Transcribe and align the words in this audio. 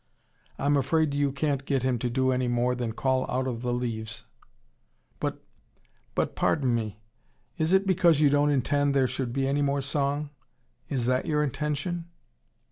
"I'm 0.57 0.77
afraid 0.77 1.13
you 1.13 1.31
can't 1.31 1.63
get 1.63 1.83
him 1.83 1.99
to 1.99 2.09
do 2.09 2.31
any 2.31 2.47
more 2.47 2.73
than 2.73 2.91
call 2.91 3.29
out 3.29 3.45
of 3.45 3.61
the 3.61 3.71
leaves." 3.71 4.25
"But 5.19 5.43
but 6.15 6.35
pardon 6.35 6.73
me 6.73 6.97
is 7.59 7.71
it 7.71 7.85
because 7.85 8.19
you 8.19 8.31
don't 8.31 8.49
intend 8.49 8.95
there 8.95 9.05
should 9.07 9.31
be 9.31 9.47
any 9.47 9.61
more 9.61 9.79
song? 9.79 10.31
Is 10.89 11.05
that 11.05 11.27
your 11.27 11.43
intention?" 11.43 12.05